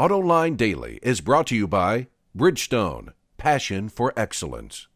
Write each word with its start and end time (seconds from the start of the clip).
AutoLine 0.00 0.56
Daily 0.56 0.98
is 1.02 1.20
brought 1.20 1.46
to 1.48 1.54
you 1.54 1.68
by 1.68 2.06
Bridgestone, 2.34 3.12
passion 3.36 3.90
for 3.90 4.14
excellence. 4.16 4.88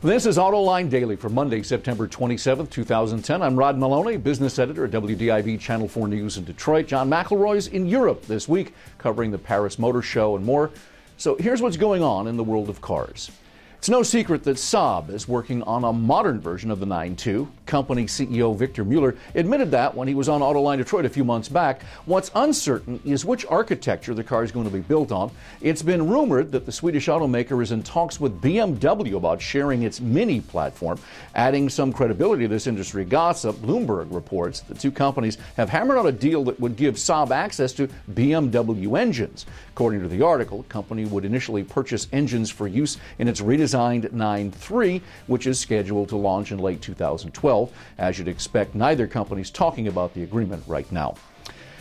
This 0.00 0.24
is 0.24 0.38
AutoLine 0.38 0.88
Daily 0.88 1.16
for 1.16 1.28
Monday, 1.28 1.64
September 1.64 2.06
27, 2.06 2.68
2010. 2.68 3.42
I'm 3.42 3.56
Rod 3.56 3.76
Meloni, 3.76 4.22
business 4.22 4.60
editor 4.60 4.84
at 4.84 4.92
WDIV 4.92 5.58
Channel 5.58 5.88
4 5.88 6.06
News 6.06 6.36
in 6.36 6.44
Detroit. 6.44 6.86
John 6.86 7.10
McElroy's 7.10 7.66
in 7.66 7.86
Europe 7.86 8.24
this 8.26 8.48
week, 8.48 8.72
covering 8.98 9.32
the 9.32 9.38
Paris 9.38 9.80
Motor 9.80 10.00
Show 10.00 10.36
and 10.36 10.44
more. 10.44 10.70
So 11.16 11.34
here's 11.40 11.60
what's 11.60 11.76
going 11.76 12.04
on 12.04 12.28
in 12.28 12.36
the 12.36 12.44
world 12.44 12.68
of 12.68 12.80
cars. 12.80 13.32
It's 13.78 13.88
no 13.88 14.02
secret 14.02 14.42
that 14.42 14.56
Saab 14.56 15.08
is 15.08 15.28
working 15.28 15.62
on 15.62 15.84
a 15.84 15.92
modern 15.92 16.40
version 16.40 16.72
of 16.72 16.80
the 16.80 16.86
9.2. 16.86 17.46
Company 17.64 18.06
CEO 18.06 18.56
Victor 18.56 18.84
Muller 18.84 19.14
admitted 19.36 19.70
that 19.70 19.94
when 19.94 20.08
he 20.08 20.16
was 20.16 20.28
on 20.28 20.40
Autoline 20.40 20.78
Detroit 20.78 21.04
a 21.04 21.08
few 21.08 21.24
months 21.24 21.48
back. 21.48 21.82
What's 22.04 22.32
uncertain 22.34 23.00
is 23.04 23.24
which 23.24 23.46
architecture 23.46 24.14
the 24.14 24.24
car 24.24 24.42
is 24.42 24.50
going 24.50 24.64
to 24.64 24.72
be 24.72 24.80
built 24.80 25.12
on. 25.12 25.30
It's 25.60 25.82
been 25.82 26.08
rumored 26.08 26.50
that 26.52 26.66
the 26.66 26.72
Swedish 26.72 27.06
automaker 27.06 27.62
is 27.62 27.70
in 27.70 27.84
talks 27.84 28.18
with 28.18 28.42
BMW 28.42 29.14
about 29.14 29.40
sharing 29.40 29.84
its 29.84 30.00
Mini 30.00 30.40
platform. 30.40 30.98
Adding 31.36 31.68
some 31.68 31.92
credibility 31.92 32.44
to 32.44 32.48
this 32.48 32.66
industry 32.66 33.04
gossip, 33.04 33.54
Bloomberg 33.56 34.12
reports 34.12 34.58
the 34.60 34.74
two 34.74 34.90
companies 34.90 35.38
have 35.56 35.68
hammered 35.68 35.98
out 35.98 36.06
a 36.06 36.12
deal 36.12 36.42
that 36.44 36.58
would 36.58 36.74
give 36.74 36.96
Saab 36.96 37.30
access 37.30 37.72
to 37.74 37.88
BMW 38.12 38.98
engines. 38.98 39.46
According 39.72 40.00
to 40.00 40.08
the 40.08 40.22
article, 40.22 40.62
the 40.62 40.68
company 40.68 41.04
would 41.04 41.24
initially 41.24 41.62
purchase 41.62 42.08
engines 42.10 42.50
for 42.50 42.66
use 42.66 42.98
in 43.20 43.28
its 43.28 43.40
redesigned 43.40 43.67
redesigned 43.68 44.10
9.3, 44.12 45.00
which 45.26 45.46
is 45.46 45.58
scheduled 45.58 46.08
to 46.08 46.16
launch 46.16 46.52
in 46.52 46.58
late 46.58 46.80
2012. 46.80 47.72
As 47.98 48.18
you'd 48.18 48.28
expect, 48.28 48.74
neither 48.74 49.06
company 49.06 49.42
is 49.42 49.50
talking 49.50 49.88
about 49.88 50.14
the 50.14 50.22
agreement 50.22 50.62
right 50.66 50.90
now. 50.90 51.14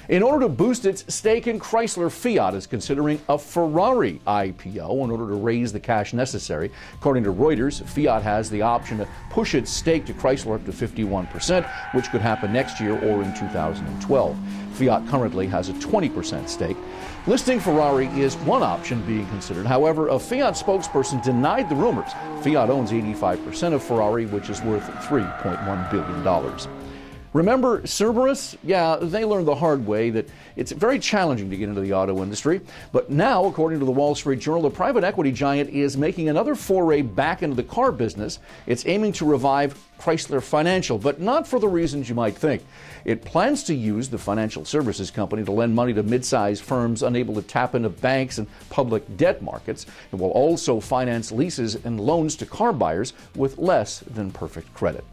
In 0.09 0.23
order 0.23 0.45
to 0.45 0.49
boost 0.49 0.85
its 0.85 1.13
stake 1.13 1.47
in 1.47 1.59
Chrysler, 1.59 2.09
Fiat 2.09 2.53
is 2.53 2.65
considering 2.65 3.19
a 3.27 3.37
Ferrari 3.37 4.21
IPO 4.25 5.03
in 5.03 5.11
order 5.11 5.27
to 5.27 5.33
raise 5.35 5.73
the 5.73 5.81
cash 5.81 6.13
necessary. 6.13 6.71
According 6.93 7.25
to 7.25 7.33
Reuters, 7.33 7.83
Fiat 7.83 8.23
has 8.23 8.49
the 8.49 8.61
option 8.61 8.99
to 8.99 9.07
push 9.29 9.53
its 9.53 9.69
stake 9.69 10.05
to 10.05 10.13
Chrysler 10.13 10.55
up 10.55 10.65
to 10.65 10.71
51%, 10.71 11.69
which 11.93 12.09
could 12.09 12.21
happen 12.21 12.53
next 12.53 12.79
year 12.79 12.93
or 12.93 13.21
in 13.21 13.33
2012. 13.35 14.37
Fiat 14.75 15.05
currently 15.09 15.45
has 15.47 15.67
a 15.67 15.73
20% 15.73 16.47
stake. 16.47 16.77
Listing 17.25 17.59
Ferrari 17.59 18.07
is 18.17 18.37
one 18.37 18.63
option 18.63 19.01
being 19.01 19.27
considered. 19.27 19.65
However, 19.65 20.07
a 20.07 20.17
Fiat 20.17 20.53
spokesperson 20.53 21.21
denied 21.21 21.67
the 21.67 21.75
rumors. 21.75 22.13
Fiat 22.43 22.69
owns 22.69 22.91
85% 22.91 23.73
of 23.73 23.83
Ferrari, 23.83 24.25
which 24.25 24.49
is 24.49 24.61
worth 24.61 24.83
$3.1 24.83 25.91
billion. 25.91 26.86
Remember 27.33 27.85
Cerberus? 27.85 28.55
Yeah, 28.63 28.95
they 28.95 29.25
learned 29.25 29.47
the 29.47 29.55
hard 29.55 29.85
way 29.85 30.09
that 30.11 30.29
it's 30.55 30.71
very 30.71 30.97
challenging 30.97 31.49
to 31.49 31.57
get 31.57 31.67
into 31.67 31.81
the 31.81 31.93
auto 31.93 32.23
industry. 32.23 32.61
But 32.91 33.09
now, 33.09 33.45
according 33.45 33.79
to 33.79 33.85
the 33.85 33.91
Wall 33.91 34.15
Street 34.15 34.39
Journal, 34.39 34.61
the 34.61 34.69
private 34.69 35.03
equity 35.03 35.31
giant 35.31 35.69
is 35.69 35.97
making 35.97 36.29
another 36.29 36.55
foray 36.55 37.01
back 37.01 37.43
into 37.43 37.55
the 37.55 37.63
car 37.63 37.91
business. 37.91 38.39
It's 38.65 38.85
aiming 38.85 39.11
to 39.13 39.25
revive 39.25 39.77
Chrysler 39.99 40.41
Financial, 40.41 40.97
but 40.97 41.19
not 41.19 41.45
for 41.45 41.59
the 41.59 41.67
reasons 41.67 42.07
you 42.07 42.15
might 42.15 42.35
think. 42.35 42.63
It 43.03 43.25
plans 43.25 43.63
to 43.65 43.75
use 43.75 44.09
the 44.09 44.17
financial 44.17 44.63
services 44.63 45.11
company 45.11 45.43
to 45.43 45.51
lend 45.51 45.75
money 45.75 45.93
to 45.93 46.03
mid-sized 46.03 46.63
firms 46.63 47.03
unable 47.03 47.35
to 47.35 47.41
tap 47.41 47.75
into 47.75 47.89
banks 47.89 48.37
and 48.37 48.47
public 48.69 49.17
debt 49.17 49.41
markets. 49.41 49.85
It 50.11 50.15
will 50.15 50.31
also 50.31 50.79
finance 50.79 51.31
leases 51.31 51.75
and 51.75 51.99
loans 51.99 52.35
to 52.37 52.45
car 52.45 52.71
buyers 52.71 53.13
with 53.35 53.57
less 53.57 53.99
than 53.99 54.31
perfect 54.31 54.73
credit. 54.73 55.03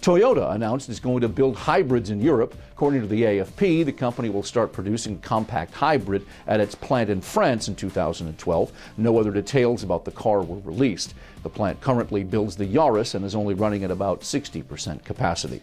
Toyota 0.00 0.54
announced 0.54 0.88
it's 0.88 0.98
going 0.98 1.20
to 1.20 1.28
build 1.28 1.54
hybrids 1.54 2.08
in 2.08 2.22
Europe. 2.22 2.54
According 2.72 3.02
to 3.02 3.06
the 3.06 3.20
AFP, 3.22 3.84
the 3.84 3.92
company 3.92 4.30
will 4.30 4.42
start 4.42 4.72
producing 4.72 5.18
compact 5.18 5.74
hybrid 5.74 6.24
at 6.46 6.58
its 6.58 6.74
plant 6.74 7.10
in 7.10 7.20
France 7.20 7.68
in 7.68 7.76
2012. 7.76 8.72
No 8.96 9.18
other 9.18 9.30
details 9.30 9.82
about 9.82 10.06
the 10.06 10.10
car 10.10 10.40
were 10.40 10.60
released. 10.60 11.12
The 11.42 11.50
plant 11.50 11.82
currently 11.82 12.24
builds 12.24 12.56
the 12.56 12.64
Yaris 12.64 13.14
and 13.14 13.26
is 13.26 13.34
only 13.34 13.52
running 13.52 13.84
at 13.84 13.90
about 13.90 14.22
60% 14.22 15.04
capacity. 15.04 15.60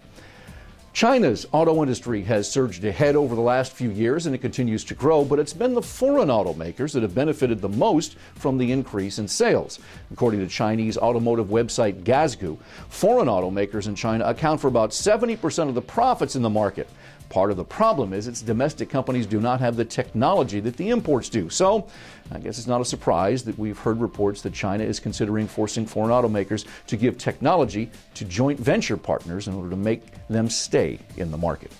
China's 0.97 1.45
auto 1.51 1.83
industry 1.83 2.23
has 2.23 2.49
surged 2.49 2.83
ahead 2.83 3.15
over 3.15 3.35
the 3.35 3.41
last 3.41 3.71
few 3.71 3.91
years 3.91 4.25
and 4.25 4.33
it 4.33 4.39
continues 4.39 4.83
to 4.83 4.95
grow, 4.95 5.23
but 5.23 5.37
it's 5.37 5.53
been 5.53 5.75
the 5.75 5.79
foreign 5.79 6.29
automakers 6.29 6.91
that 6.91 7.03
have 7.03 7.13
benefited 7.13 7.61
the 7.61 7.69
most 7.69 8.15
from 8.33 8.57
the 8.57 8.71
increase 8.71 9.19
in 9.19 9.27
sales. 9.27 9.77
According 10.11 10.39
to 10.39 10.47
Chinese 10.47 10.97
automotive 10.97 11.49
website 11.49 12.01
Gasgoo, 12.01 12.57
foreign 12.89 13.27
automakers 13.27 13.85
in 13.85 13.93
China 13.93 14.25
account 14.25 14.59
for 14.59 14.69
about 14.69 14.89
70% 14.89 15.69
of 15.69 15.75
the 15.75 15.81
profits 15.83 16.35
in 16.35 16.41
the 16.41 16.49
market. 16.49 16.89
Part 17.29 17.51
of 17.51 17.57
the 17.57 17.63
problem 17.63 18.13
is 18.13 18.27
its 18.27 18.41
domestic 18.41 18.89
companies 18.89 19.25
do 19.25 19.41
not 19.41 19.59
have 19.59 19.75
the 19.75 19.83
technology 19.85 20.61
that 20.61 20.77
the 20.77 20.89
imports 20.89 21.27
do. 21.27 21.49
So, 21.49 21.87
I 22.31 22.39
guess 22.39 22.57
it's 22.57 22.67
not 22.67 22.79
a 22.79 22.85
surprise 22.85 23.43
that 23.43 23.59
we've 23.59 23.77
heard 23.77 23.99
reports 23.99 24.41
that 24.43 24.53
China 24.53 24.83
is 24.83 24.99
considering 24.99 25.45
forcing 25.45 25.85
foreign 25.85 26.11
automakers 26.11 26.65
to 26.87 26.95
give 26.95 27.17
technology 27.17 27.91
to 28.15 28.25
joint 28.25 28.59
venture 28.59 28.97
partners 28.97 29.47
in 29.47 29.55
order 29.55 29.69
to 29.69 29.75
make 29.75 30.03
them 30.29 30.49
stay 30.49 30.86
in 31.17 31.31
the 31.31 31.37
market. 31.37 31.71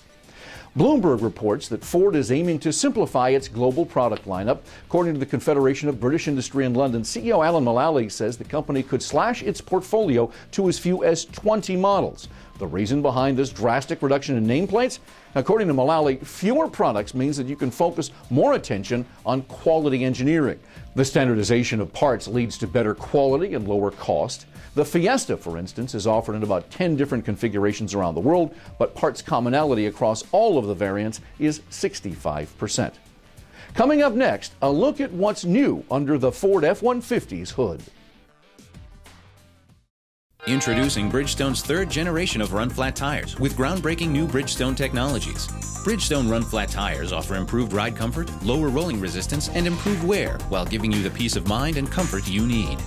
Bloomberg 0.76 1.22
reports 1.22 1.66
that 1.68 1.84
Ford 1.84 2.14
is 2.14 2.30
aiming 2.30 2.60
to 2.60 2.72
simplify 2.72 3.30
its 3.30 3.48
global 3.48 3.84
product 3.84 4.26
lineup. 4.26 4.60
According 4.86 5.14
to 5.14 5.18
the 5.18 5.26
Confederation 5.26 5.88
of 5.88 5.98
British 5.98 6.28
Industry 6.28 6.64
in 6.66 6.74
London, 6.74 7.02
CEO 7.02 7.44
Alan 7.44 7.64
Mulally 7.64 8.12
says 8.12 8.36
the 8.36 8.44
company 8.44 8.84
could 8.84 9.02
slash 9.02 9.42
its 9.42 9.60
portfolio 9.60 10.30
to 10.52 10.68
as 10.68 10.78
few 10.78 11.02
as 11.02 11.24
20 11.24 11.76
models. 11.76 12.28
The 12.58 12.66
reason 12.66 13.02
behind 13.02 13.38
this 13.38 13.50
drastic 13.50 14.02
reduction 14.02 14.36
in 14.36 14.44
nameplates? 14.44 14.98
According 15.36 15.68
to 15.68 15.74
Mulally, 15.74 16.24
fewer 16.26 16.68
products 16.68 17.14
means 17.14 17.36
that 17.36 17.46
you 17.46 17.54
can 17.54 17.70
focus 17.70 18.10
more 18.30 18.54
attention 18.54 19.06
on 19.24 19.42
quality 19.42 20.04
engineering. 20.04 20.58
The 20.96 21.04
standardization 21.04 21.80
of 21.80 21.92
parts 21.92 22.26
leads 22.26 22.58
to 22.58 22.66
better 22.66 22.94
quality 22.94 23.54
and 23.54 23.68
lower 23.68 23.92
cost. 23.92 24.46
The 24.74 24.84
Fiesta, 24.84 25.36
for 25.36 25.56
instance, 25.56 25.94
is 25.94 26.08
offered 26.08 26.34
in 26.34 26.42
about 26.42 26.68
10 26.70 26.96
different 26.96 27.24
configurations 27.24 27.94
around 27.94 28.14
the 28.14 28.20
world, 28.20 28.54
but 28.76 28.94
parts 28.94 29.22
commonality 29.22 29.86
across 29.86 30.24
all 30.32 30.58
of 30.58 30.66
the 30.66 30.74
variants 30.74 31.20
is 31.38 31.60
65%. 31.70 32.92
Coming 33.74 34.02
up 34.02 34.14
next, 34.14 34.54
a 34.62 34.70
look 34.70 35.00
at 35.00 35.12
what's 35.12 35.44
new 35.44 35.84
under 35.90 36.18
the 36.18 36.32
Ford 36.32 36.64
F 36.64 36.80
150's 36.80 37.52
hood. 37.52 37.82
Introducing 40.48 41.12
Bridgestone's 41.12 41.60
third 41.60 41.90
generation 41.90 42.40
of 42.40 42.54
run 42.54 42.70
flat 42.70 42.96
tires 42.96 43.38
with 43.38 43.54
groundbreaking 43.54 44.08
new 44.08 44.26
Bridgestone 44.26 44.74
technologies. 44.74 45.46
Bridgestone 45.84 46.30
run 46.30 46.42
flat 46.42 46.70
tires 46.70 47.12
offer 47.12 47.34
improved 47.34 47.74
ride 47.74 47.94
comfort, 47.94 48.30
lower 48.42 48.70
rolling 48.70 48.98
resistance, 48.98 49.50
and 49.50 49.66
improved 49.66 50.02
wear 50.04 50.38
while 50.48 50.64
giving 50.64 50.90
you 50.90 51.02
the 51.02 51.10
peace 51.10 51.36
of 51.36 51.46
mind 51.46 51.76
and 51.76 51.92
comfort 51.92 52.26
you 52.26 52.46
need. 52.46 52.78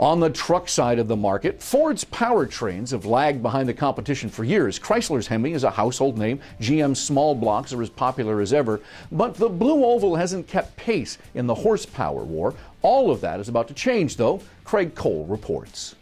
On 0.00 0.20
the 0.20 0.30
truck 0.30 0.68
side 0.68 1.00
of 1.00 1.08
the 1.08 1.16
market, 1.16 1.60
Ford's 1.60 2.04
powertrains 2.04 2.92
have 2.92 3.04
lagged 3.04 3.42
behind 3.42 3.68
the 3.68 3.74
competition 3.74 4.30
for 4.30 4.44
years. 4.44 4.78
Chrysler's 4.78 5.26
Hemi 5.26 5.54
is 5.54 5.64
a 5.64 5.72
household 5.72 6.16
name. 6.16 6.38
GM's 6.60 7.00
small 7.00 7.34
blocks 7.34 7.72
are 7.72 7.82
as 7.82 7.90
popular 7.90 8.40
as 8.40 8.52
ever. 8.52 8.80
But 9.10 9.34
the 9.34 9.48
Blue 9.48 9.84
Oval 9.84 10.14
hasn't 10.14 10.46
kept 10.46 10.76
pace 10.76 11.18
in 11.34 11.48
the 11.48 11.54
horsepower 11.54 12.22
war. 12.22 12.54
All 12.80 13.10
of 13.10 13.20
that 13.22 13.40
is 13.40 13.48
about 13.48 13.66
to 13.68 13.74
change, 13.74 14.16
though. 14.16 14.40
Craig 14.62 14.94
Cole 14.94 15.26
reports. 15.26 15.96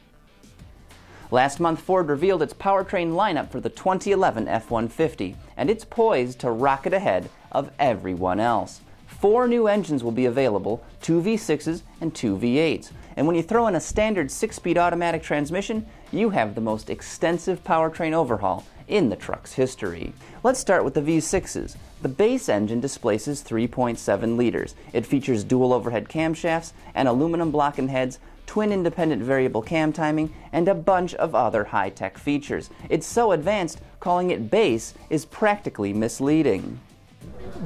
Last 1.30 1.58
month, 1.58 1.80
Ford 1.80 2.08
revealed 2.08 2.42
its 2.42 2.52
powertrain 2.52 3.12
lineup 3.12 3.50
for 3.50 3.60
the 3.60 3.70
2011 3.70 4.46
F 4.46 4.70
150, 4.70 5.36
and 5.56 5.70
it's 5.70 5.86
poised 5.86 6.38
to 6.40 6.50
rocket 6.50 6.92
ahead 6.92 7.30
of 7.50 7.70
everyone 7.78 8.40
else. 8.40 8.82
Four 9.06 9.48
new 9.48 9.66
engines 9.66 10.04
will 10.04 10.12
be 10.12 10.26
available 10.26 10.84
two 11.00 11.22
V6s 11.22 11.82
and 12.00 12.14
two 12.14 12.36
V8s. 12.36 12.90
And 13.16 13.26
when 13.26 13.36
you 13.36 13.42
throw 13.42 13.66
in 13.66 13.74
a 13.74 13.80
standard 13.80 14.30
six 14.30 14.56
speed 14.56 14.76
automatic 14.76 15.22
transmission, 15.22 15.86
you 16.12 16.30
have 16.30 16.54
the 16.54 16.60
most 16.60 16.90
extensive 16.90 17.64
powertrain 17.64 18.12
overhaul 18.12 18.64
in 18.88 19.08
the 19.08 19.16
truck's 19.16 19.52
history. 19.52 20.12
Let's 20.42 20.60
start 20.60 20.84
with 20.84 20.94
the 20.94 21.00
V6s. 21.00 21.76
The 22.02 22.08
base 22.08 22.48
engine 22.48 22.80
displaces 22.80 23.42
3.7 23.42 24.36
liters. 24.36 24.74
It 24.92 25.06
features 25.06 25.44
dual 25.44 25.72
overhead 25.72 26.08
camshafts 26.08 26.72
and 26.94 27.08
aluminum 27.08 27.50
block 27.50 27.78
and 27.78 27.90
heads, 27.90 28.18
twin 28.46 28.70
independent 28.70 29.22
variable 29.22 29.62
cam 29.62 29.92
timing, 29.92 30.32
and 30.52 30.68
a 30.68 30.74
bunch 30.74 31.14
of 31.14 31.34
other 31.34 31.64
high 31.64 31.90
tech 31.90 32.18
features. 32.18 32.70
It's 32.88 33.06
so 33.06 33.32
advanced, 33.32 33.80
calling 33.98 34.30
it 34.30 34.50
base 34.50 34.94
is 35.10 35.24
practically 35.24 35.92
misleading. 35.92 36.78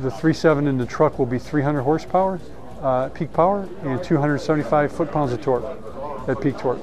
The 0.01 0.09
3.7 0.09 0.67
in 0.67 0.79
the 0.79 0.87
truck 0.87 1.19
will 1.19 1.27
be 1.27 1.39
300 1.39 1.83
horsepower, 1.83 2.41
uh, 2.81 3.11
peak 3.11 3.35
power, 3.35 3.69
and 3.83 4.03
275 4.03 4.91
foot 4.91 5.13
pounds 5.13 5.31
of 5.31 5.43
torque 5.43 5.63
at 6.27 6.41
peak 6.41 6.57
torque. 6.57 6.81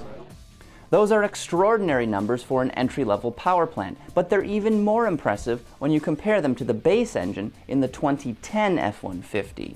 Those 0.91 1.11
are 1.11 1.23
extraordinary 1.23 2.05
numbers 2.05 2.43
for 2.43 2.61
an 2.61 2.69
entry 2.71 3.03
level 3.03 3.31
power 3.31 3.65
plant, 3.65 3.97
but 4.13 4.29
they're 4.29 4.43
even 4.43 4.83
more 4.83 5.07
impressive 5.07 5.63
when 5.79 5.89
you 5.89 5.99
compare 5.99 6.41
them 6.41 6.53
to 6.55 6.63
the 6.63 6.75
base 6.75 7.15
engine 7.15 7.53
in 7.67 7.79
the 7.79 7.87
2010 7.87 8.77
F 8.77 9.01
150. 9.01 9.75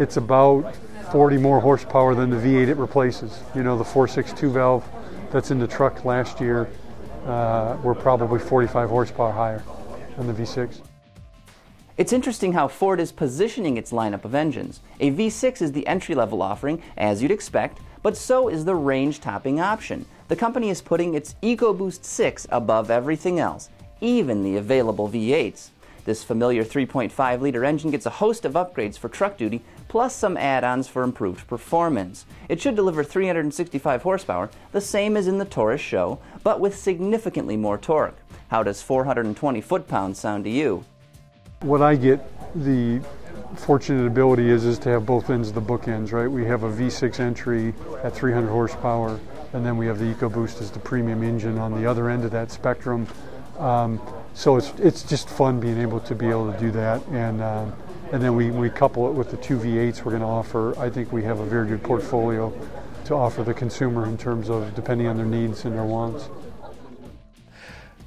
It's 0.00 0.16
about 0.16 0.74
40 1.12 1.36
more 1.36 1.60
horsepower 1.60 2.16
than 2.16 2.30
the 2.30 2.38
V8 2.38 2.66
it 2.66 2.76
replaces. 2.76 3.38
You 3.54 3.62
know, 3.62 3.78
the 3.78 3.84
462 3.84 4.50
valve 4.50 4.84
that's 5.30 5.52
in 5.52 5.60
the 5.60 5.68
truck 5.68 6.04
last 6.04 6.40
year, 6.40 6.68
uh, 7.24 7.76
we're 7.84 7.94
probably 7.94 8.40
45 8.40 8.88
horsepower 8.90 9.30
higher. 9.30 9.62
than 10.16 10.26
the 10.26 10.32
V6. 10.32 10.80
It's 11.98 12.12
interesting 12.12 12.52
how 12.52 12.68
Ford 12.68 13.00
is 13.00 13.10
positioning 13.10 13.78
its 13.78 13.90
lineup 13.90 14.26
of 14.26 14.34
engines. 14.34 14.80
A 15.00 15.10
V6 15.10 15.62
is 15.62 15.72
the 15.72 15.86
entry 15.86 16.14
level 16.14 16.42
offering, 16.42 16.82
as 16.98 17.22
you'd 17.22 17.30
expect, 17.30 17.78
but 18.02 18.18
so 18.18 18.48
is 18.48 18.66
the 18.66 18.74
range 18.74 19.20
topping 19.20 19.60
option. 19.60 20.04
The 20.28 20.36
company 20.36 20.68
is 20.68 20.82
putting 20.82 21.14
its 21.14 21.36
EcoBoost 21.42 22.04
6 22.04 22.48
above 22.50 22.90
everything 22.90 23.40
else, 23.40 23.70
even 24.02 24.42
the 24.42 24.58
available 24.58 25.08
V8s. 25.08 25.70
This 26.04 26.22
familiar 26.22 26.64
3.5 26.64 27.40
liter 27.40 27.64
engine 27.64 27.90
gets 27.90 28.04
a 28.04 28.10
host 28.10 28.44
of 28.44 28.52
upgrades 28.52 28.98
for 28.98 29.08
truck 29.08 29.38
duty, 29.38 29.62
plus 29.88 30.14
some 30.14 30.36
add 30.36 30.64
ons 30.64 30.86
for 30.86 31.02
improved 31.02 31.48
performance. 31.48 32.26
It 32.50 32.60
should 32.60 32.76
deliver 32.76 33.04
365 33.04 34.02
horsepower, 34.02 34.50
the 34.72 34.82
same 34.82 35.16
as 35.16 35.26
in 35.28 35.38
the 35.38 35.46
Taurus 35.46 35.80
SHO, 35.80 36.18
but 36.44 36.60
with 36.60 36.76
significantly 36.76 37.56
more 37.56 37.78
torque. 37.78 38.18
How 38.48 38.62
does 38.62 38.82
420 38.82 39.62
foot 39.62 39.88
pounds 39.88 40.18
sound 40.18 40.44
to 40.44 40.50
you? 40.50 40.84
What 41.66 41.82
I 41.82 41.96
get 41.96 42.20
the 42.54 43.00
fortunate 43.56 44.06
ability 44.06 44.50
is 44.50 44.64
is 44.64 44.78
to 44.78 44.88
have 44.90 45.04
both 45.04 45.30
ends 45.30 45.48
of 45.48 45.56
the 45.56 45.60
bookends, 45.60 46.12
right? 46.12 46.28
We 46.28 46.44
have 46.44 46.62
a 46.62 46.70
V6 46.70 47.18
entry 47.18 47.74
at 48.04 48.14
300 48.14 48.48
horsepower, 48.48 49.18
and 49.52 49.66
then 49.66 49.76
we 49.76 49.88
have 49.88 49.98
the 49.98 50.14
EcoBoost 50.14 50.60
as 50.60 50.70
the 50.70 50.78
premium 50.78 51.24
engine 51.24 51.58
on 51.58 51.74
the 51.74 51.84
other 51.84 52.08
end 52.08 52.24
of 52.24 52.30
that 52.30 52.52
spectrum. 52.52 53.08
Um, 53.58 54.00
so 54.32 54.54
it's 54.56 54.72
it's 54.78 55.02
just 55.02 55.28
fun 55.28 55.58
being 55.58 55.80
able 55.80 55.98
to 55.98 56.14
be 56.14 56.28
able 56.28 56.52
to 56.52 56.58
do 56.60 56.70
that, 56.70 57.04
and 57.08 57.42
um, 57.42 57.72
and 58.12 58.22
then 58.22 58.36
we, 58.36 58.52
we 58.52 58.70
couple 58.70 59.08
it 59.08 59.14
with 59.14 59.32
the 59.32 59.36
two 59.36 59.58
V8s 59.58 60.04
we're 60.04 60.12
going 60.12 60.22
to 60.22 60.28
offer. 60.28 60.78
I 60.78 60.88
think 60.88 61.10
we 61.10 61.24
have 61.24 61.40
a 61.40 61.46
very 61.46 61.66
good 61.66 61.82
portfolio 61.82 62.52
to 63.06 63.14
offer 63.14 63.42
the 63.42 63.54
consumer 63.54 64.06
in 64.06 64.16
terms 64.16 64.50
of 64.50 64.72
depending 64.76 65.08
on 65.08 65.16
their 65.16 65.26
needs 65.26 65.64
and 65.64 65.74
their 65.74 65.84
wants. 65.84 66.28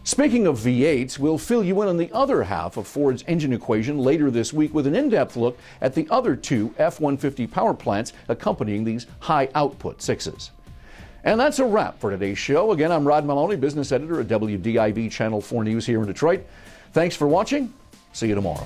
Speaking 0.10 0.48
of 0.48 0.58
V8s, 0.58 1.20
we'll 1.20 1.38
fill 1.38 1.64
you 1.64 1.84
in 1.84 1.88
on 1.88 1.98
the 1.98 2.12
other 2.12 2.42
half 2.42 2.78
of 2.78 2.88
Ford's 2.88 3.24
engine 3.28 3.54
equation 3.54 4.00
later 4.00 4.32
this 4.32 4.52
week 4.52 4.74
with 4.74 4.88
an 4.88 4.96
in 4.96 5.08
depth 5.08 5.36
look 5.36 5.56
at 5.82 5.94
the 5.94 6.08
other 6.10 6.36
two 6.36 6.74
F 6.80 7.00
150 7.00 7.46
power 7.46 7.76
plants 7.76 8.14
accompanying 8.28 8.84
these 8.84 9.06
high 9.20 9.50
output 9.54 10.02
sixes. 10.02 10.50
And 11.24 11.40
that's 11.40 11.60
a 11.60 11.66
wrap 11.66 12.00
for 12.00 12.10
today's 12.10 12.40
show. 12.40 12.72
Again, 12.72 12.92
I'm 12.92 13.08
Rod 13.08 13.24
Meloni, 13.24 13.60
business 13.60 13.92
editor 13.92 14.20
at 14.20 14.28
WDIV 14.28 15.12
Channel 15.12 15.42
4 15.42 15.64
News 15.64 15.86
here 15.86 16.02
in 16.02 16.08
Detroit. 16.08 16.44
Thanks 16.92 17.16
for 17.16 17.28
watching. 17.28 17.72
See 18.12 18.30
you 18.30 18.34
tomorrow. 18.34 18.66